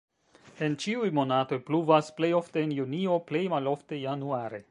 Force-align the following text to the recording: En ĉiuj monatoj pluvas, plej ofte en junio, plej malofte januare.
En 0.67 0.77
ĉiuj 0.83 1.09
monatoj 1.17 1.59
pluvas, 1.67 2.09
plej 2.21 2.31
ofte 2.39 2.65
en 2.67 2.75
junio, 2.79 3.21
plej 3.31 3.45
malofte 3.55 4.01
januare. 4.09 4.59